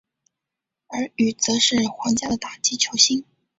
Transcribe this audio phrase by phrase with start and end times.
[0.87, 3.23] 而与则是皇家的打击球星。